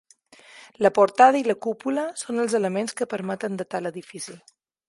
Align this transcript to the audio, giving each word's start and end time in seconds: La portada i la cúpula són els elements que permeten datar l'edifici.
La 0.85 0.89
portada 0.97 1.43
i 1.43 1.45
la 1.49 1.57
cúpula 1.67 2.07
són 2.23 2.45
els 2.47 2.57
elements 2.63 2.99
que 3.03 3.11
permeten 3.15 3.63
datar 3.63 3.83
l'edifici. 3.89 4.39